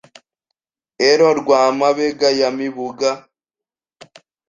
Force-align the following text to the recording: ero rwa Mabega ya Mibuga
ero 1.09 1.27
rwa 1.39 1.61
Mabega 1.79 2.29
ya 2.39 2.49
Mibuga 2.57 3.09